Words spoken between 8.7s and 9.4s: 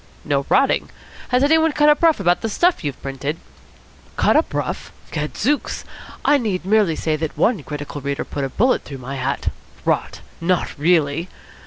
through my